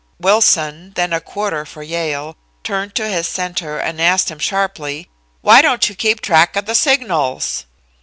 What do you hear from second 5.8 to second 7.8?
you keep track of the signals?'